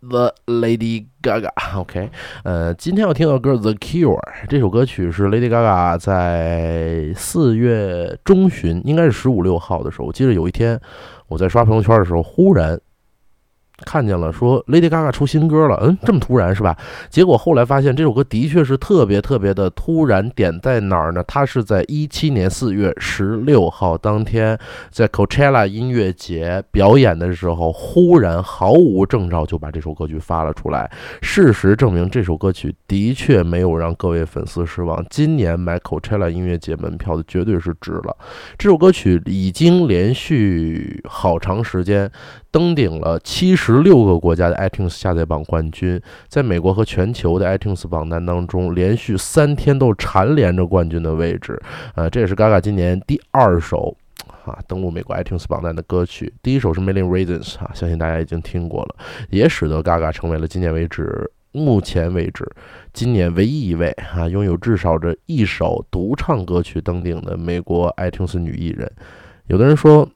[0.00, 2.10] the Lady Gaga，OK？、
[2.44, 10.80] 呃，今天要听到的歌 The Cure，这首歌曲是 Lady Gaga 在四月中旬，应该是十五六号的时候，我记得有一天
[11.28, 12.80] 我在刷朋友圈的时候，忽然。
[13.84, 16.76] 看见了，说 Lady Gaga 出新歌了，嗯，这么突然是吧？
[17.08, 21.22] 结果后来发现这首歌的确是特别特别的突然，点在哪儿呢？
[21.26, 24.58] 它是在一七年四月十六号当天，
[24.90, 30.90] 在 Coachella 音乐节表演的时候，忽然毫无征兆就把这首歌曲发了出来。
[31.22, 35.04] 事实证明，这首歌曲的确没有让各位粉丝失望。
[35.10, 38.16] 今年买 Coachella 音乐节门票的绝对是值了。
[38.58, 42.10] 这首歌曲已经连续好长时间
[42.50, 51.60] 登顶了七十十六个国家的 iTunes 下载榜冠军，在美国和全球的 iTunes 榜单当中，连续三天都蝉联着冠军的位置。
[51.94, 53.96] 呃，这也是 Gaga 今年第二首
[54.44, 56.34] 啊登陆美国 iTunes 榜单的歌曲。
[56.42, 58.96] 第一首是《Million Reasons》啊，相信大家已经听过了，
[59.30, 61.30] 也使得 Gaga 成为了今年为止。
[61.52, 62.44] 目前为止，
[62.92, 68.90] 今年唯一一位啊拥有至少这一首独唱歌曲登顶的美国 iTunes 女艺人。
[69.46, 70.08] 有的人说，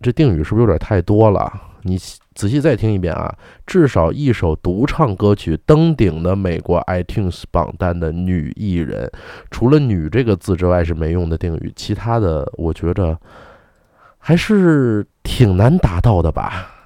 [0.00, 1.50] 这定语是不是有点太多了？
[1.82, 1.98] 你
[2.38, 3.36] 仔细再听一遍啊，
[3.66, 9.10] 至少一首独唱歌曲登顶的美国 iTunes 榜单的女艺人，
[9.50, 13.18] 除了“女”这个字之外是没用的定语，其他的我觉着
[14.18, 16.77] 还是挺难达到的吧。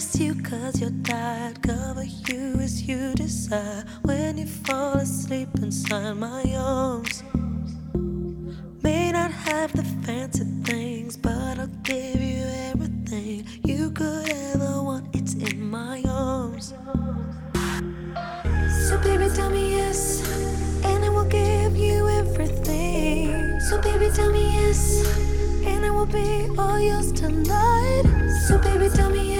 [0.00, 1.62] I'll you cause you're tired.
[1.62, 3.84] Cover you as you desire.
[4.02, 7.22] When you fall asleep inside my arms.
[8.82, 15.14] May not have the fancy things, but I'll give you everything you could ever want.
[15.14, 16.72] It's in my arms.
[18.88, 20.22] So, baby, tell me yes,
[20.82, 23.60] and I will give you everything.
[23.68, 25.04] So, baby, tell me yes,
[25.66, 28.04] and I will be all yours tonight.
[28.48, 29.39] So, baby, tell me yes,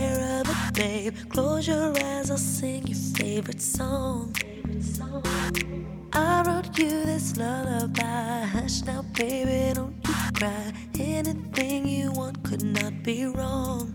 [0.00, 1.14] care of it, babe.
[1.28, 4.34] Close your eyes, I'll sing your favorite song.
[6.12, 8.46] I wrote you this lullaby.
[8.54, 10.72] Hush now, baby, don't you cry.
[10.98, 13.94] Anything you want could not be wrong.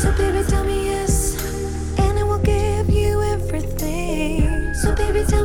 [0.00, 1.14] So, baby, tell me yes,
[1.98, 4.74] and I will give you everything.
[4.82, 5.43] So, baby, tell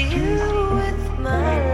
[0.00, 1.73] you with my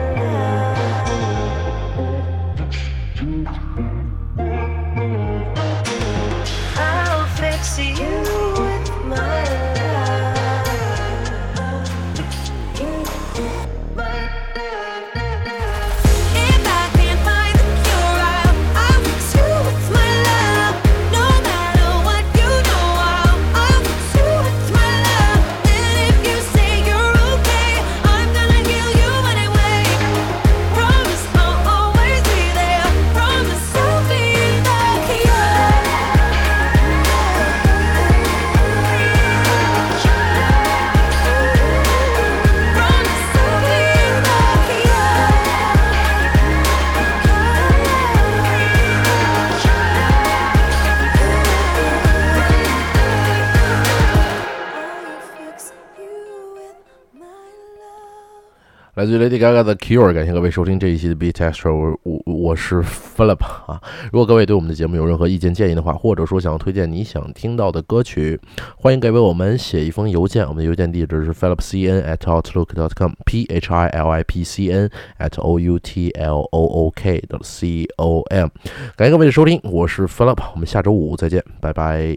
[59.00, 63.80] 来自 Lady Gaga 的 Cure，感谢各位收听这一期的 Beat Extra，我我我是 Philip 啊。
[64.12, 68.38] 如果各位对我们的节目有任何意见建议的话，或者说想要推荐你想听到的歌曲，
[68.76, 75.78] 欢迎给我们写一封邮件，我们的邮件地址是 philipcn at outlook dot com，p h i l i p c n at o u
[75.78, 78.48] t l o o k 的 c o m。
[78.96, 82.14] 感谢各位的收听，我是 Philip，我们下周五再见，拜拜。